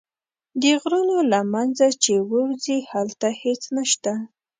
[0.61, 4.13] د غرونو له منځه چې ووځې هلته هېڅ نه شته.